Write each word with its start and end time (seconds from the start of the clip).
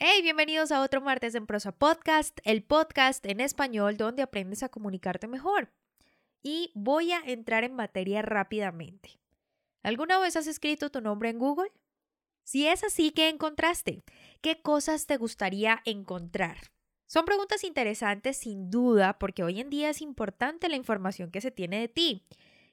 Hey, 0.00 0.22
bienvenidos 0.22 0.70
a 0.70 0.80
otro 0.82 1.00
martes 1.00 1.34
en 1.34 1.44
Prosa 1.44 1.72
Podcast, 1.72 2.38
el 2.44 2.62
podcast 2.62 3.26
en 3.26 3.40
español 3.40 3.96
donde 3.96 4.22
aprendes 4.22 4.62
a 4.62 4.68
comunicarte 4.68 5.26
mejor. 5.26 5.72
Y 6.40 6.70
voy 6.76 7.10
a 7.10 7.18
entrar 7.18 7.64
en 7.64 7.74
materia 7.74 8.22
rápidamente. 8.22 9.18
¿Alguna 9.82 10.20
vez 10.20 10.36
has 10.36 10.46
escrito 10.46 10.90
tu 10.90 11.00
nombre 11.00 11.30
en 11.30 11.40
Google? 11.40 11.72
Si 12.44 12.68
es 12.68 12.84
así, 12.84 13.10
¿qué 13.10 13.28
encontraste? 13.28 14.04
¿Qué 14.40 14.62
cosas 14.62 15.06
te 15.06 15.16
gustaría 15.16 15.80
encontrar? 15.84 16.58
Son 17.08 17.24
preguntas 17.24 17.64
interesantes 17.64 18.36
sin 18.36 18.70
duda 18.70 19.18
porque 19.18 19.42
hoy 19.42 19.58
en 19.58 19.68
día 19.68 19.90
es 19.90 20.00
importante 20.00 20.68
la 20.68 20.76
información 20.76 21.32
que 21.32 21.40
se 21.40 21.50
tiene 21.50 21.80
de 21.80 21.88
ti. 21.88 22.24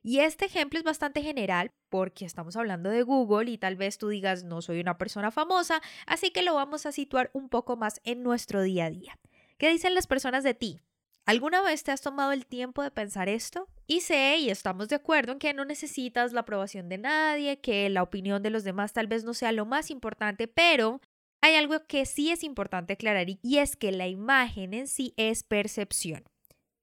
Y 0.08 0.20
este 0.20 0.45
ejemplo 0.45 0.78
es 0.78 0.86
bastante 0.86 1.23
general 1.23 1.72
porque 1.89 2.25
estamos 2.25 2.56
hablando 2.56 2.92
de 2.92 3.02
Google 3.02 3.50
y 3.50 3.58
tal 3.58 3.75
vez 3.75 3.98
tú 3.98 4.08
digas 4.08 4.44
no 4.44 4.61
soy 4.61 4.80
una 4.80 5.00
persona 5.00 5.31
famosa, 5.31 5.81
así 6.06 6.30
que 6.30 6.44
lo 6.44 6.53
vamos 6.53 6.86
a 6.86 6.92
situar 6.92 7.31
un 7.34 7.50
poco 7.50 7.75
más 7.75 8.02
en 8.03 8.22
nuestro 8.22 8.61
día 8.61 8.86
a 8.86 8.92
día. 8.92 9.17
¿Qué 9.58 9.67
dicen 9.67 9.95
las 9.95 10.06
personas 10.06 10.44
de 10.44 10.53
ti? 10.53 10.80
¿Alguna 11.26 11.64
vez 11.64 11.83
te 11.83 11.92
has 11.92 12.02
tomado 12.02 12.33
el 12.33 12.45
tiempo 12.45 12.83
de 12.83 12.92
pensar 12.92 13.30
esto? 13.30 13.67
Y 13.88 14.02
sé, 14.02 14.38
y 14.38 14.52
estamos 14.52 14.89
de 14.89 14.98
acuerdo 14.98 15.31
en 15.31 15.39
que 15.39 15.56
no 15.56 15.66
necesitas 15.66 16.33
la 16.33 16.42
aprobación 16.42 16.88
de 16.88 17.00
nadie, 17.00 17.59
que 17.59 17.89
la 17.89 18.03
opinión 18.03 18.44
de 18.44 18.52
los 18.52 18.64
demás 18.64 18.94
tal 18.94 19.08
vez 19.08 19.23
no 19.23 19.33
sea 19.33 19.53
lo 19.53 19.66
más 19.66 19.89
importante, 19.89 20.48
pero 20.48 21.02
hay 21.42 21.56
algo 21.56 21.83
que 21.88 22.06
sí 22.06 22.30
es 22.30 22.44
importante 22.44 22.94
aclarar 22.94 23.26
y 23.42 23.58
es 23.58 23.76
que 23.76 23.92
la 23.92 24.08
imagen 24.08 24.76
en 24.76 24.88
sí 24.88 25.16
es 25.17 25.42
percepción. 25.42 26.26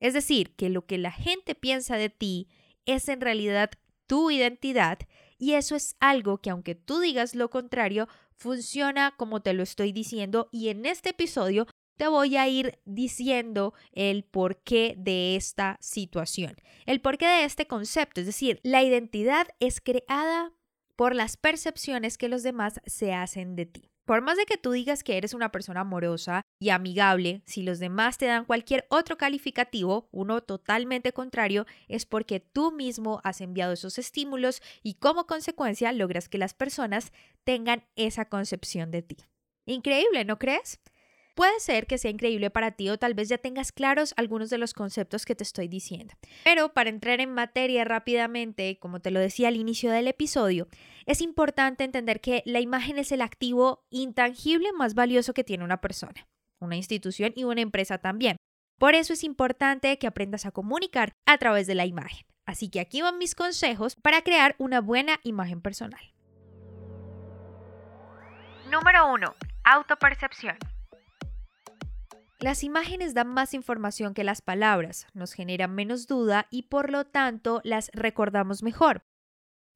Es 0.01 0.13
decir, 0.13 0.57
que 0.57 0.71
lo 0.71 0.87
que 0.87 0.99
la 0.99 1.13
gente 1.13 1.55
piensa 1.55 1.97
de 1.97 2.11
ti 2.11 2.49
es 2.87 3.09
en 3.09 3.21
realidad 3.21 3.71
tu 4.07 4.31
identidad 4.31 4.99
y 5.39 5.55
eso 5.55 5.75
es 5.75 5.97
algo 6.01 6.39
que 6.39 6.51
aunque 6.51 6.75
tú 6.75 7.01
digas 7.01 7.35
lo 7.35 7.51
contrario, 7.51 8.09
funciona 8.37 9.15
como 9.17 9.41
te 9.41 9.53
lo 9.53 9.63
estoy 9.63 9.93
diciendo 9.93 10.49
y 10.53 10.69
en 10.69 10.87
este 10.87 11.11
episodio 11.11 11.67
te 11.97 12.09
voy 12.09 12.37
a 12.37 12.49
ir 12.49 12.81
diciendo 12.85 13.75
el 13.93 14.25
porqué 14.25 14.95
de 14.97 15.37
esta 15.37 15.79
situación, 15.81 16.57
el 16.87 17.01
porqué 17.01 17.27
de 17.27 17.45
este 17.45 17.67
concepto, 17.67 18.21
es 18.21 18.27
decir, 18.27 18.61
la 18.63 18.83
identidad 18.83 19.47
es 19.61 19.81
creada 19.81 20.53
por 20.97 21.15
las 21.15 21.37
percepciones 21.37 22.19
que 22.19 22.29
los 22.29 22.43
demás 22.43 22.81
se 22.87 23.13
hacen 23.13 23.57
de 23.57 23.67
ti. 23.67 23.92
Por 24.05 24.21
más 24.21 24.37
de 24.37 24.47
que 24.47 24.57
tú 24.57 24.73
digas 24.73 25.05
que 25.05 25.17
eres 25.17 25.33
una 25.33 25.53
persona 25.53 25.81
amorosa 25.81 26.43
y 26.59 26.71
amigable, 26.71 27.43
si 27.47 27.63
los 27.63 27.79
demás 27.79 28.19
te 28.19 28.27
dan 28.27 28.45
cualquier 28.45 28.85
otro 28.91 29.17
calificativo, 29.17 30.09
uno 30.11 30.43
totalmente 30.43 31.13
contrario, 31.13 31.67
es 31.87 32.05
porque 32.05 32.41
tú 32.41 32.73
mismo 32.73 33.21
has 33.23 33.41
enviado 33.41 33.73
esos 33.73 33.99
estímulos 33.99 34.61
y 34.83 34.95
como 34.95 35.27
consecuencia 35.27 35.93
logras 35.93 36.29
que 36.29 36.39
las 36.39 36.53
personas 36.53 37.13
tengan 37.45 37.85
esa 37.95 38.25
concepción 38.25 38.91
de 38.91 39.03
ti. 39.03 39.17
Increíble, 39.67 40.25
¿no 40.25 40.39
crees? 40.39 40.81
Puede 41.35 41.61
ser 41.61 41.87
que 41.87 41.97
sea 41.97 42.11
increíble 42.11 42.51
para 42.51 42.73
ti 42.73 42.91
o 42.91 42.99
tal 42.99 43.15
vez 43.15 43.29
ya 43.29 43.39
tengas 43.39 43.73
claros 43.73 44.13
algunos 44.17 44.51
de 44.51 44.59
los 44.59 44.75
conceptos 44.75 45.25
que 45.25 45.35
te 45.35 45.45
estoy 45.45 45.67
diciendo. 45.67 46.15
Pero 46.45 46.75
para 46.75 46.91
entrar 46.91 47.21
en 47.21 47.33
materia 47.33 47.85
rápidamente, 47.85 48.79
como 48.79 49.01
te 49.01 49.11
lo 49.11 49.19
decía 49.19 49.49
al 49.49 49.57
inicio 49.57 49.91
del 49.91 50.09
episodio, 50.09 50.69
es 51.07 51.23
importante 51.23 51.85
entender 51.85 52.21
que 52.21 52.43
la 52.45 52.61
imagen 52.61 52.99
es 52.99 53.13
el 53.13 53.23
activo 53.23 53.87
intangible 53.89 54.73
más 54.73 54.95
valioso 54.95 55.33
que 55.33 55.45
tiene 55.45 55.65
una 55.65 55.81
persona, 55.81 56.29
una 56.61 56.77
institución 56.77 57.33
y 57.35 57.45
una 57.45 57.63
empresa 57.63 57.99
también. 57.99 58.37
Por 58.79 58.95
eso 58.95 59.15
es 59.15 59.25
importante 59.25 59.99
que 59.99 60.07
aprendas 60.07 60.45
a 60.45 60.51
comunicar 60.51 61.13
a 61.25 61.39
través 61.39 61.67
de 61.67 61.75
la 61.75 61.87
imagen. 61.87 62.27
Así 62.45 62.69
que 62.69 62.81
aquí 62.81 63.01
van 63.01 63.17
mis 63.17 63.35
consejos 63.35 63.97
para 63.97 64.23
crear 64.23 64.55
una 64.59 64.81
buena 64.81 65.19
imagen 65.23 65.63
personal. 65.63 66.13
Número 68.71 69.13
1. 69.13 69.35
Autopercepción. 69.65 70.59
Las 72.43 72.65
imágenes 72.65 73.15
dan 73.15 73.29
más 73.29 73.55
información 73.55 74.15
que 74.15 74.25
las 74.25 74.43
palabras, 74.43 75.07
nos 75.15 75.33
generan 75.33 75.77
menos 75.77 76.09
duda 76.09 76.49
y 76.51 76.63
por 76.63 76.91
lo 76.91 77.05
tanto 77.05 77.61
las 77.63 77.89
recordamos 77.95 78.65
mejor. 78.65 79.05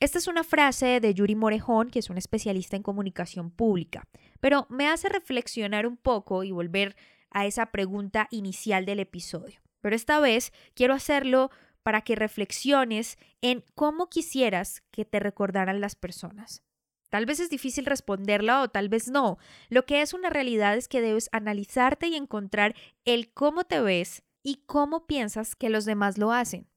Esta 0.00 0.19
es 0.19 0.27
una 0.27 0.43
frase 0.43 0.99
de 0.99 1.15
Yuri 1.15 1.37
Morejón, 1.37 1.91
que 1.91 2.00
es 2.00 2.10
un 2.10 2.19
especialista 2.19 2.75
en 2.75 2.82
comunicación 2.82 3.53
pública, 3.53 4.09
pero 4.41 4.66
me 4.69 4.88
hace 4.88 5.09
reflexionar 5.09 5.87
un 5.87 5.97
poco 5.97 6.43
y 6.43 6.50
volver 6.50 6.97
a 7.31 7.47
esa 7.47 7.66
pregunta 7.66 8.27
inicial 8.32 8.84
del 8.84 8.98
episodio. 8.98 9.60
Pero 9.81 9.94
esta 9.94 10.19
vez 10.19 10.53
quiero 10.75 10.93
hacerlo 10.93 11.53
para 11.84 12.00
que 12.00 12.16
reflexiones 12.16 13.16
en 13.43 13.62
cómo 13.77 14.09
quisieras 14.09 14.83
que 14.91 15.04
te 15.04 15.21
recordaran 15.21 15.81
las 15.81 15.94
personas. 15.94 16.66
Tal 17.09 17.25
vez 17.25 17.41
es 17.41 17.50
difícil 17.50 17.87
responderla 17.87 18.62
o 18.62 18.69
tal 18.69 18.89
vez 18.89 19.09
no. 19.09 19.39
Lo 19.69 19.87
que 19.87 20.03
es 20.03 20.12
una 20.12 20.31
realidad 20.31 20.77
es 20.77 20.89
que 20.89 21.00
debes 21.00 21.28
analizarte 21.33 22.09
y 22.09 22.17
encontrar 22.17 22.75
el 23.05 23.33
cómo 23.33 23.65
te 23.65 23.81
ves 23.81 24.22
y 24.43 24.62
cómo 24.67 25.06
piensas 25.06 25.55
que 25.55 25.71
los 25.71 25.84
demás 25.84 26.19
lo 26.19 26.33
hacen. 26.33 26.69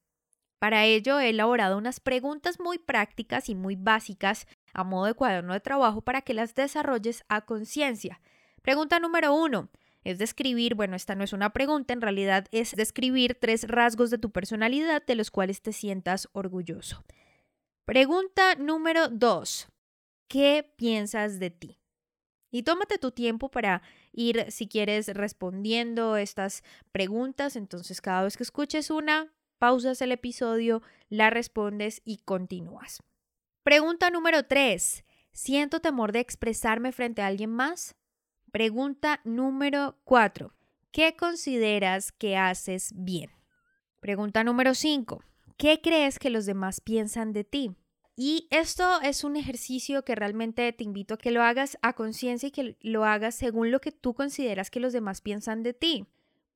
Para 0.58 0.84
ello 0.84 1.18
he 1.18 1.30
elaborado 1.30 1.78
unas 1.78 2.00
preguntas 2.00 2.60
muy 2.60 2.78
prácticas 2.78 3.48
y 3.48 3.54
muy 3.54 3.76
básicas 3.76 4.46
a 4.74 4.84
modo 4.84 5.06
de 5.06 5.14
cuaderno 5.14 5.54
de 5.54 5.60
trabajo 5.60 6.02
para 6.02 6.20
que 6.22 6.34
las 6.34 6.54
desarrolles 6.54 7.24
a 7.28 7.40
conciencia. 7.46 8.20
Pregunta 8.62 9.00
número 9.00 9.34
uno. 9.34 9.70
Es 10.04 10.18
describir, 10.18 10.74
bueno, 10.74 10.96
esta 10.96 11.14
no 11.14 11.24
es 11.24 11.32
una 11.32 11.50
pregunta, 11.50 11.92
en 11.92 12.00
realidad 12.00 12.46
es 12.52 12.74
describir 12.74 13.36
tres 13.38 13.68
rasgos 13.68 14.10
de 14.10 14.18
tu 14.18 14.30
personalidad 14.30 15.04
de 15.04 15.14
los 15.14 15.30
cuales 15.30 15.60
te 15.60 15.72
sientas 15.72 16.28
orgulloso. 16.32 17.04
Pregunta 17.84 18.54
número 18.54 19.08
dos 19.08 19.68
qué 20.30 20.72
piensas 20.76 21.40
de 21.40 21.50
ti. 21.50 21.80
Y 22.52 22.62
tómate 22.62 22.98
tu 22.98 23.10
tiempo 23.10 23.50
para 23.50 23.82
ir, 24.12 24.46
si 24.50 24.68
quieres, 24.68 25.08
respondiendo 25.08 26.16
estas 26.16 26.62
preguntas. 26.92 27.56
Entonces, 27.56 28.00
cada 28.00 28.22
vez 28.22 28.36
que 28.36 28.44
escuches 28.44 28.90
una, 28.90 29.34
pausas 29.58 30.00
el 30.00 30.12
episodio, 30.12 30.82
la 31.08 31.30
respondes 31.30 32.00
y 32.04 32.18
continúas. 32.18 33.02
Pregunta 33.64 34.10
número 34.10 34.44
3. 34.44 35.04
¿Siento 35.32 35.80
temor 35.80 36.12
de 36.12 36.20
expresarme 36.20 36.92
frente 36.92 37.22
a 37.22 37.26
alguien 37.26 37.50
más? 37.50 37.96
Pregunta 38.52 39.20
número 39.24 39.98
4. 40.04 40.54
¿Qué 40.92 41.16
consideras 41.16 42.12
que 42.12 42.36
haces 42.36 42.92
bien? 42.94 43.30
Pregunta 44.00 44.42
número 44.44 44.74
5. 44.74 45.22
¿Qué 45.56 45.80
crees 45.80 46.18
que 46.18 46.30
los 46.30 46.46
demás 46.46 46.80
piensan 46.80 47.32
de 47.32 47.44
ti? 47.44 47.76
Y 48.22 48.48
esto 48.50 49.00
es 49.00 49.24
un 49.24 49.34
ejercicio 49.36 50.04
que 50.04 50.14
realmente 50.14 50.70
te 50.74 50.84
invito 50.84 51.14
a 51.14 51.16
que 51.16 51.30
lo 51.30 51.42
hagas 51.42 51.78
a 51.80 51.94
conciencia 51.94 52.48
y 52.48 52.50
que 52.50 52.76
lo 52.82 53.06
hagas 53.06 53.34
según 53.34 53.70
lo 53.70 53.80
que 53.80 53.92
tú 53.92 54.12
consideras 54.12 54.70
que 54.70 54.78
los 54.78 54.92
demás 54.92 55.22
piensan 55.22 55.62
de 55.62 55.72
ti. 55.72 56.04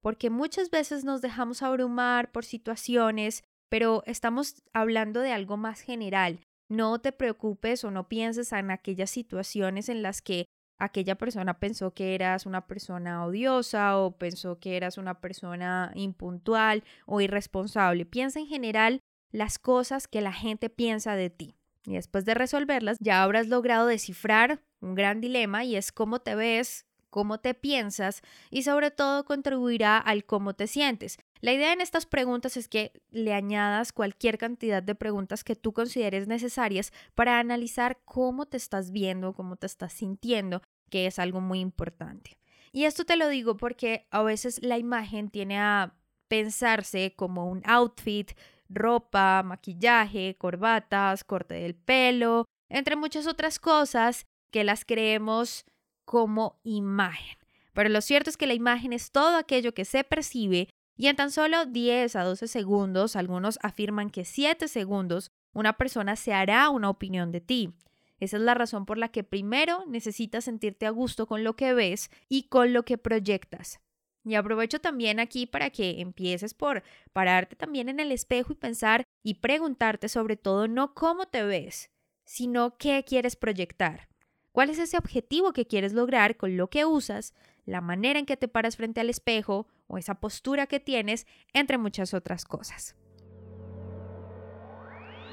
Porque 0.02 0.28
muchas 0.28 0.68
veces 0.68 1.04
nos 1.04 1.22
dejamos 1.22 1.62
abrumar 1.62 2.30
por 2.32 2.44
situaciones, 2.44 3.44
pero 3.70 4.02
estamos 4.04 4.62
hablando 4.74 5.20
de 5.20 5.32
algo 5.32 5.56
más 5.56 5.80
general. 5.80 6.38
No 6.68 6.98
te 6.98 7.12
preocupes 7.12 7.82
o 7.84 7.90
no 7.90 8.08
pienses 8.08 8.52
en 8.52 8.70
aquellas 8.70 9.08
situaciones 9.08 9.88
en 9.88 10.02
las 10.02 10.20
que 10.20 10.44
aquella 10.78 11.14
persona 11.14 11.60
pensó 11.60 11.94
que 11.94 12.14
eras 12.14 12.44
una 12.44 12.66
persona 12.66 13.24
odiosa 13.24 13.96
o 13.96 14.18
pensó 14.18 14.58
que 14.58 14.76
eras 14.76 14.98
una 14.98 15.18
persona 15.18 15.92
impuntual 15.94 16.84
o 17.06 17.22
irresponsable. 17.22 18.04
Piensa 18.04 18.38
en 18.38 18.48
general 18.48 19.00
las 19.34 19.58
cosas 19.58 20.06
que 20.06 20.20
la 20.20 20.32
gente 20.32 20.70
piensa 20.70 21.16
de 21.16 21.28
ti. 21.28 21.56
Y 21.86 21.94
después 21.94 22.24
de 22.24 22.34
resolverlas, 22.34 22.98
ya 23.00 23.20
habrás 23.20 23.48
logrado 23.48 23.88
descifrar 23.88 24.62
un 24.80 24.94
gran 24.94 25.20
dilema 25.20 25.64
y 25.64 25.74
es 25.74 25.90
cómo 25.90 26.20
te 26.20 26.36
ves, 26.36 26.86
cómo 27.10 27.40
te 27.40 27.52
piensas 27.52 28.22
y 28.48 28.62
sobre 28.62 28.92
todo 28.92 29.24
contribuirá 29.24 29.98
al 29.98 30.24
cómo 30.24 30.54
te 30.54 30.68
sientes. 30.68 31.18
La 31.40 31.52
idea 31.52 31.72
en 31.72 31.80
estas 31.80 32.06
preguntas 32.06 32.56
es 32.56 32.68
que 32.68 32.92
le 33.10 33.34
añadas 33.34 33.92
cualquier 33.92 34.38
cantidad 34.38 34.84
de 34.84 34.94
preguntas 34.94 35.42
que 35.42 35.56
tú 35.56 35.72
consideres 35.72 36.28
necesarias 36.28 36.92
para 37.16 37.40
analizar 37.40 37.98
cómo 38.04 38.46
te 38.46 38.56
estás 38.56 38.92
viendo, 38.92 39.32
cómo 39.32 39.56
te 39.56 39.66
estás 39.66 39.94
sintiendo, 39.94 40.62
que 40.90 41.06
es 41.06 41.18
algo 41.18 41.40
muy 41.40 41.58
importante. 41.58 42.38
Y 42.70 42.84
esto 42.84 43.04
te 43.04 43.16
lo 43.16 43.28
digo 43.28 43.56
porque 43.56 44.06
a 44.12 44.22
veces 44.22 44.62
la 44.62 44.78
imagen 44.78 45.28
tiene 45.28 45.58
a 45.58 45.96
pensarse 46.28 47.14
como 47.16 47.50
un 47.50 47.62
outfit 47.64 48.30
ropa, 48.68 49.42
maquillaje, 49.44 50.36
corbatas, 50.38 51.24
corte 51.24 51.54
del 51.54 51.74
pelo, 51.74 52.46
entre 52.68 52.96
muchas 52.96 53.26
otras 53.26 53.58
cosas 53.58 54.26
que 54.50 54.64
las 54.64 54.84
creemos 54.84 55.64
como 56.04 56.60
imagen. 56.62 57.36
Pero 57.72 57.88
lo 57.88 58.00
cierto 58.00 58.30
es 58.30 58.36
que 58.36 58.46
la 58.46 58.54
imagen 58.54 58.92
es 58.92 59.10
todo 59.10 59.36
aquello 59.36 59.74
que 59.74 59.84
se 59.84 60.04
percibe 60.04 60.68
y 60.96 61.08
en 61.08 61.16
tan 61.16 61.30
solo 61.30 61.66
10 61.66 62.14
a 62.16 62.22
12 62.22 62.46
segundos, 62.46 63.16
algunos 63.16 63.58
afirman 63.62 64.10
que 64.10 64.24
7 64.24 64.68
segundos, 64.68 65.30
una 65.52 65.72
persona 65.74 66.16
se 66.16 66.32
hará 66.32 66.70
una 66.70 66.88
opinión 66.88 67.32
de 67.32 67.40
ti. 67.40 67.74
Esa 68.20 68.36
es 68.36 68.42
la 68.42 68.54
razón 68.54 68.86
por 68.86 68.96
la 68.96 69.08
que 69.08 69.24
primero 69.24 69.84
necesitas 69.86 70.44
sentirte 70.44 70.86
a 70.86 70.90
gusto 70.90 71.26
con 71.26 71.42
lo 71.42 71.56
que 71.56 71.74
ves 71.74 72.10
y 72.28 72.44
con 72.44 72.72
lo 72.72 72.84
que 72.84 72.96
proyectas. 72.96 73.80
Y 74.24 74.36
aprovecho 74.36 74.80
también 74.80 75.20
aquí 75.20 75.46
para 75.46 75.70
que 75.70 76.00
empieces 76.00 76.54
por 76.54 76.82
pararte 77.12 77.56
también 77.56 77.90
en 77.90 78.00
el 78.00 78.10
espejo 78.10 78.52
y 78.52 78.56
pensar 78.56 79.04
y 79.22 79.34
preguntarte 79.34 80.08
sobre 80.08 80.36
todo 80.36 80.66
no 80.66 80.94
cómo 80.94 81.26
te 81.26 81.42
ves, 81.42 81.90
sino 82.24 82.76
qué 82.78 83.04
quieres 83.06 83.36
proyectar. 83.36 84.08
¿Cuál 84.50 84.70
es 84.70 84.78
ese 84.78 84.96
objetivo 84.96 85.52
que 85.52 85.66
quieres 85.66 85.92
lograr 85.92 86.36
con 86.36 86.56
lo 86.56 86.70
que 86.70 86.84
usas, 86.84 87.34
la 87.66 87.80
manera 87.80 88.18
en 88.18 88.24
que 88.24 88.36
te 88.36 88.48
paras 88.48 88.76
frente 88.76 89.00
al 89.00 89.10
espejo 89.10 89.66
o 89.88 89.98
esa 89.98 90.14
postura 90.14 90.66
que 90.66 90.80
tienes, 90.80 91.26
entre 91.52 91.76
muchas 91.76 92.14
otras 92.14 92.44
cosas? 92.44 92.96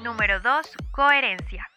Número 0.02 0.40
2. 0.40 0.66
Coherencia. 0.90 1.68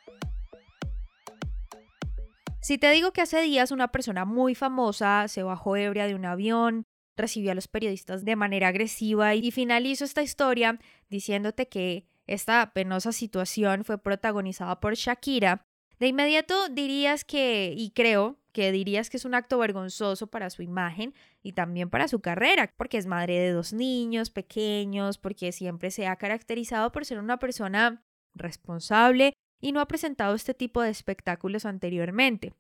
Si 2.59 2.79
te 2.79 2.89
digo 2.89 3.11
que 3.11 3.21
hace 3.21 3.41
días 3.41 3.69
una 3.69 3.89
persona 3.89 4.25
muy 4.25 4.55
famosa 4.55 5.27
se 5.27 5.43
bajó 5.43 5.75
ebria 5.77 6.07
de 6.07 6.15
un 6.15 6.25
avión, 6.25 6.87
recibió 7.15 7.51
a 7.51 7.55
los 7.55 7.67
periodistas 7.67 8.25
de 8.25 8.35
manera 8.35 8.69
agresiva 8.69 9.35
y 9.35 9.51
finalizo 9.51 10.05
esta 10.05 10.21
historia 10.21 10.79
diciéndote 11.09 11.67
que 11.67 12.05
esta 12.27 12.71
penosa 12.73 13.11
situación 13.11 13.83
fue 13.83 13.97
protagonizada 13.97 14.79
por 14.79 14.95
Shakira, 14.95 15.65
de 15.99 16.07
inmediato 16.07 16.67
dirías 16.69 17.23
que, 17.23 17.73
y 17.75 17.91
creo 17.91 18.37
que 18.51 18.71
dirías 18.71 19.09
que 19.09 19.17
es 19.17 19.25
un 19.25 19.33
acto 19.33 19.57
vergonzoso 19.57 20.27
para 20.27 20.49
su 20.49 20.61
imagen 20.61 21.13
y 21.41 21.53
también 21.53 21.89
para 21.89 22.07
su 22.07 22.19
carrera, 22.19 22.73
porque 22.77 22.97
es 22.97 23.05
madre 23.05 23.39
de 23.39 23.51
dos 23.51 23.73
niños 23.73 24.29
pequeños, 24.29 25.17
porque 25.17 25.51
siempre 25.51 25.91
se 25.91 26.07
ha 26.07 26.15
caracterizado 26.15 26.91
por 26.91 27.05
ser 27.05 27.19
una 27.19 27.37
persona 27.37 28.03
responsable 28.33 29.33
y 29.61 29.71
no 29.71 29.79
ha 29.79 29.87
presentado 29.87 30.35
este 30.35 30.53
tipo 30.53 30.81
de 30.81 30.89
espectáculos 30.89 31.65
anteriormente. 31.65 32.53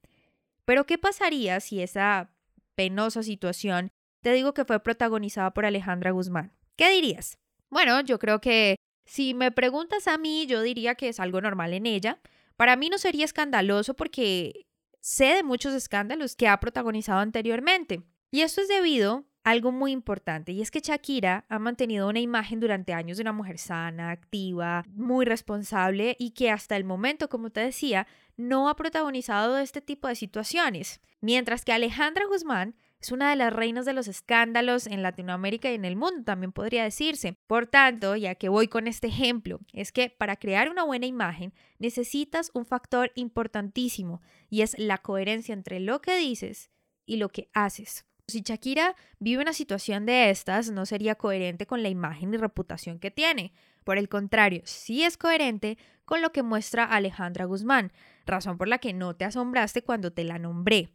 Pero 0.63 0.85
¿qué 0.85 0.97
pasaría 0.97 1.59
si 1.59 1.81
esa 1.81 2.31
penosa 2.75 3.23
situación 3.23 3.91
te 4.25 4.33
digo 4.33 4.55
que 4.55 4.65
fue 4.65 4.79
protagonizada 4.79 5.53
por 5.53 5.67
Alejandra 5.67 6.09
Guzmán? 6.09 6.51
¿Qué 6.77 6.89
dirías? 6.89 7.37
Bueno, 7.69 8.01
yo 8.01 8.17
creo 8.17 8.41
que 8.41 8.75
si 9.05 9.35
me 9.35 9.51
preguntas 9.51 10.07
a 10.07 10.17
mí, 10.17 10.47
yo 10.47 10.63
diría 10.63 10.95
que 10.95 11.09
es 11.09 11.19
algo 11.19 11.41
normal 11.41 11.73
en 11.73 11.85
ella. 11.85 12.19
Para 12.55 12.75
mí 12.75 12.89
no 12.89 12.97
sería 12.97 13.23
escandaloso 13.23 13.93
porque 13.93 14.65
sé 14.99 15.25
de 15.25 15.43
muchos 15.43 15.75
escándalos 15.75 16.35
que 16.35 16.47
ha 16.47 16.59
protagonizado 16.59 17.19
anteriormente. 17.19 18.01
Y 18.31 18.41
esto 18.41 18.61
es 18.61 18.67
debido 18.67 19.25
algo 19.43 19.71
muy 19.71 19.91
importante 19.91 20.53
y 20.53 20.63
es 20.63 20.71
que 20.71 20.79
Shakira 20.79 21.45
ha 21.47 21.59
mantenido 21.59 22.09
una 22.09 22.19
imagen 22.19 22.59
durante 22.59 22.93
años 22.93 23.17
de 23.17 23.21
una 23.21 23.31
mujer 23.31 23.59
sana, 23.59 24.09
activa, 24.09 24.85
muy 24.87 25.25
responsable 25.25 26.15
y 26.17 26.31
que 26.31 26.49
hasta 26.49 26.75
el 26.77 26.83
momento, 26.83 27.29
como 27.29 27.51
te 27.51 27.59
decía, 27.59 28.07
no 28.37 28.69
ha 28.69 28.75
protagonizado 28.75 29.59
este 29.59 29.81
tipo 29.81 30.07
de 30.07 30.15
situaciones. 30.15 30.99
Mientras 31.21 31.63
que 31.63 31.73
Alejandra 31.73 32.25
Guzmán 32.25 32.73
es 33.05 33.11
una 33.11 33.29
de 33.29 33.35
las 33.35 33.53
reinas 33.53 33.85
de 33.85 33.93
los 33.93 34.07
escándalos 34.07 34.87
en 34.87 35.03
Latinoamérica 35.03 35.69
y 35.69 35.75
en 35.75 35.85
el 35.85 35.95
mundo, 35.95 36.23
también 36.23 36.51
podría 36.51 36.83
decirse. 36.83 37.37
Por 37.45 37.67
tanto, 37.67 38.15
ya 38.15 38.33
que 38.33 38.49
voy 38.49 38.67
con 38.67 38.87
este 38.87 39.05
ejemplo, 39.05 39.59
es 39.73 39.91
que 39.91 40.09
para 40.09 40.37
crear 40.37 40.71
una 40.71 40.83
buena 40.83 41.05
imagen 41.05 41.53
necesitas 41.77 42.49
un 42.55 42.65
factor 42.65 43.11
importantísimo 43.13 44.23
y 44.49 44.63
es 44.63 44.75
la 44.79 44.97
coherencia 44.97 45.53
entre 45.53 45.79
lo 45.79 46.01
que 46.01 46.17
dices 46.17 46.71
y 47.05 47.17
lo 47.17 47.29
que 47.29 47.51
haces. 47.53 48.07
Si 48.27 48.41
Shakira 48.41 48.95
vive 49.19 49.43
una 49.43 49.53
situación 49.53 50.07
de 50.07 50.31
estas, 50.31 50.71
no 50.71 50.87
sería 50.87 51.13
coherente 51.13 51.67
con 51.67 51.83
la 51.83 51.89
imagen 51.89 52.33
y 52.33 52.37
reputación 52.37 52.97
que 52.97 53.11
tiene. 53.11 53.53
Por 53.83 53.99
el 53.99 54.09
contrario, 54.09 54.63
sí 54.65 55.03
es 55.03 55.15
coherente 55.15 55.77
con 56.05 56.23
lo 56.23 56.31
que 56.31 56.41
muestra 56.41 56.85
Alejandra 56.85 57.45
Guzmán, 57.45 57.93
razón 58.25 58.57
por 58.57 58.67
la 58.67 58.79
que 58.79 58.93
no 58.93 59.15
te 59.15 59.25
asombraste 59.25 59.83
cuando 59.83 60.11
te 60.11 60.23
la 60.23 60.39
nombré. 60.39 60.89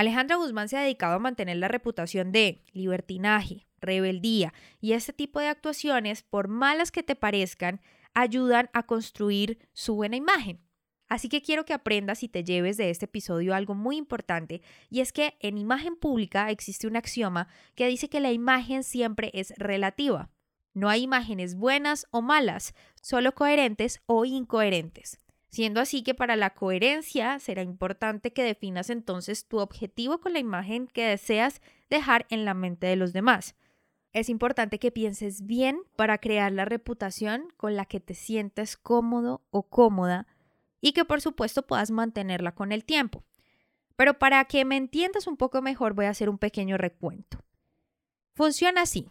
Alejandra 0.00 0.36
Guzmán 0.36 0.70
se 0.70 0.78
ha 0.78 0.80
dedicado 0.80 1.16
a 1.16 1.18
mantener 1.18 1.58
la 1.58 1.68
reputación 1.68 2.32
de 2.32 2.62
libertinaje, 2.72 3.66
rebeldía 3.82 4.54
y 4.80 4.94
este 4.94 5.12
tipo 5.12 5.40
de 5.40 5.48
actuaciones, 5.48 6.22
por 6.22 6.48
malas 6.48 6.90
que 6.90 7.02
te 7.02 7.16
parezcan, 7.16 7.82
ayudan 8.14 8.70
a 8.72 8.84
construir 8.86 9.58
su 9.74 9.96
buena 9.96 10.16
imagen. 10.16 10.58
Así 11.06 11.28
que 11.28 11.42
quiero 11.42 11.66
que 11.66 11.74
aprendas 11.74 12.22
y 12.22 12.30
te 12.30 12.44
lleves 12.44 12.78
de 12.78 12.88
este 12.88 13.04
episodio 13.04 13.54
algo 13.54 13.74
muy 13.74 13.98
importante, 13.98 14.62
y 14.88 15.00
es 15.00 15.12
que 15.12 15.36
en 15.38 15.58
imagen 15.58 15.96
pública 15.96 16.48
existe 16.48 16.86
un 16.86 16.96
axioma 16.96 17.48
que 17.74 17.86
dice 17.86 18.08
que 18.08 18.20
la 18.20 18.32
imagen 18.32 18.84
siempre 18.84 19.30
es 19.34 19.52
relativa. 19.58 20.30
No 20.72 20.88
hay 20.88 21.02
imágenes 21.02 21.56
buenas 21.56 22.06
o 22.10 22.22
malas, 22.22 22.74
solo 23.02 23.34
coherentes 23.34 24.00
o 24.06 24.24
incoherentes. 24.24 25.20
Siendo 25.50 25.80
así 25.80 26.02
que 26.02 26.14
para 26.14 26.36
la 26.36 26.50
coherencia 26.50 27.38
será 27.40 27.62
importante 27.62 28.32
que 28.32 28.44
definas 28.44 28.88
entonces 28.88 29.46
tu 29.46 29.58
objetivo 29.58 30.20
con 30.20 30.32
la 30.32 30.38
imagen 30.38 30.86
que 30.86 31.04
deseas 31.04 31.60
dejar 31.90 32.24
en 32.30 32.44
la 32.44 32.54
mente 32.54 32.86
de 32.86 32.94
los 32.94 33.12
demás. 33.12 33.56
Es 34.12 34.28
importante 34.28 34.78
que 34.78 34.92
pienses 34.92 35.46
bien 35.46 35.82
para 35.96 36.18
crear 36.18 36.52
la 36.52 36.64
reputación 36.64 37.48
con 37.56 37.74
la 37.74 37.84
que 37.84 37.98
te 37.98 38.14
sientes 38.14 38.76
cómodo 38.76 39.42
o 39.50 39.64
cómoda 39.64 40.28
y 40.80 40.92
que 40.92 41.04
por 41.04 41.20
supuesto 41.20 41.66
puedas 41.66 41.90
mantenerla 41.90 42.54
con 42.54 42.70
el 42.70 42.84
tiempo. 42.84 43.24
Pero 43.96 44.18
para 44.20 44.44
que 44.44 44.64
me 44.64 44.76
entiendas 44.76 45.26
un 45.26 45.36
poco 45.36 45.62
mejor 45.62 45.94
voy 45.94 46.06
a 46.06 46.10
hacer 46.10 46.28
un 46.28 46.38
pequeño 46.38 46.78
recuento. 46.78 47.44
Funciona 48.34 48.82
así. 48.82 49.10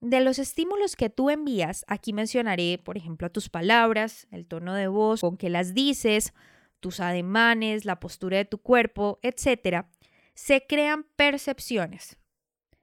De 0.00 0.20
los 0.20 0.38
estímulos 0.38 0.96
que 0.96 1.10
tú 1.10 1.28
envías, 1.28 1.84
aquí 1.86 2.14
mencionaré, 2.14 2.80
por 2.82 2.96
ejemplo, 2.96 3.30
tus 3.30 3.50
palabras, 3.50 4.26
el 4.30 4.46
tono 4.46 4.74
de 4.74 4.88
voz 4.88 5.20
con 5.20 5.36
que 5.36 5.50
las 5.50 5.74
dices, 5.74 6.32
tus 6.80 7.00
ademanes, 7.00 7.84
la 7.84 8.00
postura 8.00 8.38
de 8.38 8.46
tu 8.46 8.58
cuerpo, 8.58 9.18
etc., 9.22 9.84
se 10.34 10.66
crean 10.66 11.04
percepciones. 11.16 12.16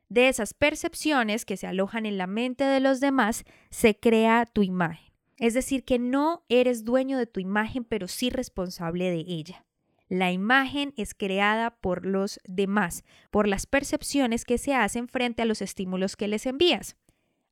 De 0.09 0.29
esas 0.29 0.53
percepciones 0.53 1.43
que 1.43 1.57
se 1.57 1.65
alojan 1.65 2.05
en 2.05 2.19
la 2.19 2.27
mente 2.27 2.63
de 2.63 2.79
los 2.79 2.99
demás, 2.99 3.45
se 3.71 4.00
crea 4.00 4.45
tu 4.45 4.62
imagen. 4.62 5.12
Es 5.38 5.55
decir, 5.55 5.86
que 5.86 5.97
no 5.97 6.45
eres 6.50 6.83
dueño 6.83 7.17
de 7.17 7.25
tu 7.25 7.39
imagen, 7.39 7.83
pero 7.83 8.07
sí 8.07 8.29
responsable 8.29 9.09
de 9.09 9.25
ella. 9.27 9.65
La 10.07 10.31
imagen 10.31 10.93
es 10.97 11.13
creada 11.13 11.71
por 11.81 12.05
los 12.05 12.39
demás, 12.45 13.03
por 13.31 13.47
las 13.47 13.65
percepciones 13.65 14.45
que 14.45 14.57
se 14.57 14.74
hacen 14.74 15.07
frente 15.07 15.41
a 15.41 15.45
los 15.45 15.62
estímulos 15.62 16.15
que 16.15 16.27
les 16.27 16.45
envías. 16.45 16.95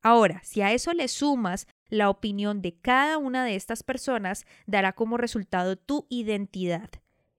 Ahora, 0.05 0.39
si 0.43 0.62
a 0.62 0.71
eso 0.71 0.93
le 0.93 1.07
sumas 1.07 1.65
la 1.89 2.12
opinión 2.12 2.62
de 2.62 2.75
cada 2.79 3.17
una 3.17 3.43
de 3.43 3.55
estas 3.55 3.81
personas, 3.81 4.45
dará 4.67 4.93
como 4.93 5.17
resultado 5.17 5.77
tu 5.77 6.05
identidad. 6.12 6.91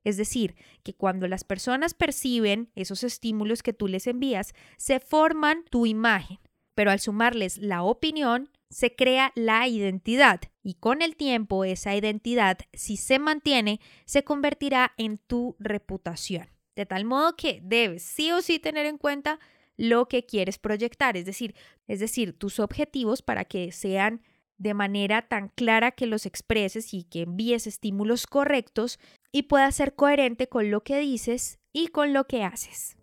Es 0.03 0.17
decir, 0.17 0.57
que 0.83 0.93
cuando 0.93 1.29
las 1.29 1.45
personas 1.45 1.95
perciben 1.95 2.73
esos 2.75 3.05
estímulos 3.05 3.63
que 3.63 3.73
tú 3.73 3.87
les 3.87 4.09
envías, 4.09 4.53
se 4.79 4.99
forman 4.99 5.65
tu 5.71 5.87
imagen. 5.87 6.41
Pero 6.75 6.91
al 6.91 6.99
sumarles 6.99 7.59
la 7.59 7.85
opinión, 7.85 8.51
se 8.69 8.97
crea 8.97 9.31
la 9.37 9.69
identidad 9.69 10.41
y 10.65 10.75
con 10.75 11.03
el 11.03 11.15
tiempo 11.15 11.65
esa 11.65 11.95
identidad, 11.95 12.59
si 12.73 12.97
se 12.97 13.21
mantiene, 13.21 13.79
se 14.07 14.25
convertirá 14.25 14.93
en 14.97 15.19
tu 15.19 15.55
reputación. 15.61 16.49
De 16.75 16.85
tal 16.85 17.05
modo 17.05 17.37
que 17.37 17.61
debes 17.63 18.03
sí 18.03 18.33
o 18.33 18.43
sí 18.43 18.59
tener 18.59 18.87
en 18.87 18.99
cuenta 18.99 19.39
lo 19.77 20.09
que 20.09 20.25
quieres 20.25 20.59
proyectar, 20.59 21.17
es 21.17 21.25
decir, 21.25 21.55
es 21.87 22.01
decir, 22.01 22.39
tus 22.39 22.61
objetivos 22.61 23.23
para 23.23 23.45
que 23.45 23.73
sean 23.73 24.23
de 24.59 24.75
manera 24.75 25.23
tan 25.23 25.49
clara 25.49 25.93
que 25.93 26.07
los 26.07 26.27
expreses 26.27 26.95
y 26.95 27.05
que 27.05 27.23
envíes 27.23 27.67
estímulos 27.67 28.27
correctos 28.27 28.99
y 29.33 29.45
puedas 29.45 29.75
ser 29.75 29.95
coherente 29.95 30.49
con 30.49 30.71
lo 30.71 30.83
que 30.83 30.99
dices 30.99 31.59
y 31.73 31.89
con 31.89 32.13
lo 32.13 32.27
que 32.27 32.43
haces. 32.43 32.97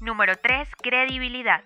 Número 0.00 0.34
3. 0.40 0.68
Credibilidad. 0.80 1.64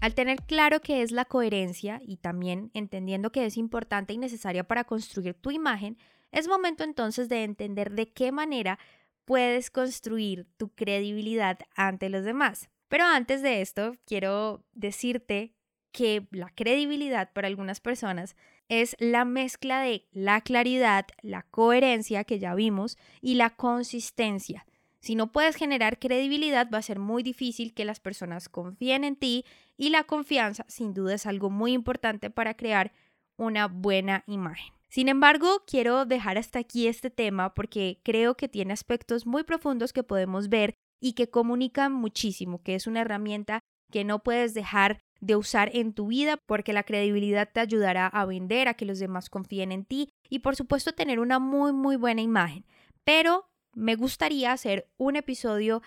Al 0.00 0.14
tener 0.14 0.38
claro 0.42 0.80
qué 0.80 1.02
es 1.02 1.12
la 1.12 1.24
coherencia 1.24 2.00
y 2.04 2.16
también 2.16 2.72
entendiendo 2.74 3.30
que 3.30 3.46
es 3.46 3.56
importante 3.56 4.12
y 4.12 4.18
necesaria 4.18 4.64
para 4.64 4.82
construir 4.82 5.34
tu 5.34 5.52
imagen, 5.52 5.96
es 6.32 6.48
momento 6.48 6.82
entonces 6.82 7.28
de 7.28 7.44
entender 7.44 7.92
de 7.92 8.12
qué 8.12 8.32
manera 8.32 8.80
puedes 9.24 9.70
construir 9.70 10.46
tu 10.56 10.70
credibilidad 10.70 11.58
ante 11.74 12.08
los 12.08 12.24
demás. 12.24 12.70
Pero 12.88 13.04
antes 13.04 13.42
de 13.42 13.62
esto, 13.62 13.96
quiero 14.04 14.64
decirte 14.72 15.54
que 15.92 16.26
la 16.30 16.50
credibilidad 16.50 17.32
para 17.32 17.48
algunas 17.48 17.80
personas 17.80 18.36
es 18.68 18.96
la 18.98 19.24
mezcla 19.24 19.82
de 19.82 20.06
la 20.12 20.40
claridad, 20.40 21.06
la 21.20 21.42
coherencia 21.42 22.24
que 22.24 22.38
ya 22.38 22.54
vimos 22.54 22.98
y 23.20 23.34
la 23.34 23.50
consistencia. 23.50 24.66
Si 25.00 25.14
no 25.14 25.32
puedes 25.32 25.56
generar 25.56 25.98
credibilidad, 25.98 26.68
va 26.72 26.78
a 26.78 26.82
ser 26.82 26.98
muy 26.98 27.22
difícil 27.22 27.74
que 27.74 27.84
las 27.84 28.00
personas 28.00 28.48
confíen 28.48 29.04
en 29.04 29.16
ti 29.16 29.44
y 29.76 29.90
la 29.90 30.04
confianza 30.04 30.64
sin 30.68 30.94
duda 30.94 31.14
es 31.14 31.26
algo 31.26 31.50
muy 31.50 31.72
importante 31.72 32.30
para 32.30 32.54
crear 32.54 32.92
una 33.36 33.66
buena 33.66 34.22
imagen. 34.26 34.72
Sin 34.92 35.08
embargo, 35.08 35.62
quiero 35.66 36.04
dejar 36.04 36.36
hasta 36.36 36.58
aquí 36.58 36.86
este 36.86 37.08
tema 37.08 37.54
porque 37.54 38.02
creo 38.02 38.36
que 38.36 38.46
tiene 38.46 38.74
aspectos 38.74 39.24
muy 39.24 39.42
profundos 39.42 39.94
que 39.94 40.02
podemos 40.02 40.50
ver 40.50 40.74
y 41.00 41.14
que 41.14 41.30
comunican 41.30 41.94
muchísimo, 41.94 42.62
que 42.62 42.74
es 42.74 42.86
una 42.86 43.00
herramienta 43.00 43.60
que 43.90 44.04
no 44.04 44.22
puedes 44.22 44.52
dejar 44.52 44.98
de 45.18 45.34
usar 45.34 45.70
en 45.74 45.94
tu 45.94 46.08
vida 46.08 46.36
porque 46.46 46.74
la 46.74 46.82
credibilidad 46.82 47.48
te 47.50 47.60
ayudará 47.60 48.06
a 48.06 48.26
vender, 48.26 48.68
a 48.68 48.74
que 48.74 48.84
los 48.84 48.98
demás 48.98 49.30
confíen 49.30 49.72
en 49.72 49.86
ti 49.86 50.10
y 50.28 50.40
por 50.40 50.56
supuesto 50.56 50.92
tener 50.92 51.20
una 51.20 51.38
muy 51.38 51.72
muy 51.72 51.96
buena 51.96 52.20
imagen. 52.20 52.66
Pero 53.02 53.46
me 53.74 53.94
gustaría 53.94 54.52
hacer 54.52 54.90
un 54.98 55.16
episodio 55.16 55.80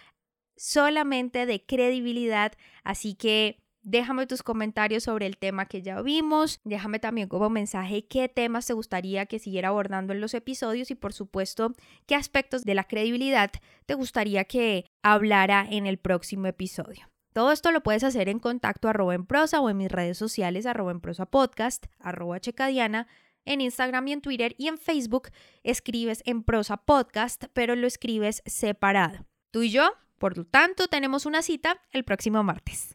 solamente 0.57 1.45
de 1.45 1.63
credibilidad, 1.63 2.53
así 2.83 3.13
que 3.13 3.59
Déjame 3.87 4.25
tus 4.25 4.41
comentarios 4.41 5.03
sobre 5.03 5.27
el 5.27 5.37
tema 5.37 5.67
que 5.67 5.83
ya 5.83 6.01
vimos. 6.01 6.59
Déjame 6.63 6.97
también 6.97 7.27
como 7.27 7.51
mensaje 7.51 8.07
qué 8.07 8.27
temas 8.27 8.65
te 8.65 8.73
gustaría 8.73 9.27
que 9.27 9.37
siguiera 9.37 9.67
abordando 9.67 10.11
en 10.11 10.21
los 10.21 10.33
episodios 10.33 10.89
y 10.89 10.95
por 10.95 11.13
supuesto 11.13 11.75
qué 12.07 12.15
aspectos 12.15 12.65
de 12.65 12.73
la 12.73 12.85
credibilidad 12.85 13.51
te 13.85 13.93
gustaría 13.93 14.45
que 14.45 14.85
hablara 15.03 15.67
en 15.69 15.85
el 15.85 15.99
próximo 15.99 16.47
episodio. 16.47 17.11
Todo 17.31 17.51
esto 17.51 17.71
lo 17.71 17.83
puedes 17.83 18.03
hacer 18.03 18.27
en 18.27 18.39
contacto 18.39 18.89
arroba 18.89 19.13
en 19.13 19.27
prosa 19.27 19.61
o 19.61 19.69
en 19.69 19.77
mis 19.77 19.91
redes 19.91 20.17
sociales 20.17 20.65
arroba 20.65 20.91
en 20.91 20.99
prosa 20.99 21.27
podcast, 21.27 21.85
arroba 21.99 22.39
checadiana, 22.39 23.07
en 23.45 23.61
Instagram 23.61 24.07
y 24.07 24.13
en 24.13 24.21
Twitter 24.21 24.55
y 24.57 24.67
en 24.67 24.79
Facebook 24.79 25.29
escribes 25.61 26.23
en 26.25 26.41
prosa 26.41 26.77
podcast, 26.77 27.43
pero 27.53 27.75
lo 27.75 27.85
escribes 27.85 28.41
separado. 28.47 29.27
Tú 29.51 29.61
y 29.61 29.69
yo, 29.69 29.91
por 30.17 30.39
lo 30.39 30.45
tanto, 30.45 30.87
tenemos 30.87 31.27
una 31.27 31.43
cita 31.43 31.79
el 31.91 32.03
próximo 32.03 32.41
martes. 32.41 32.94